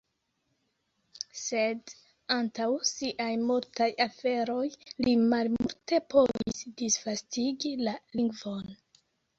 [1.41, 1.93] Sed,
[2.37, 4.65] antaŭ siaj multaj aferoj,
[5.07, 8.71] li malmulte povis disvastigi la lingvon.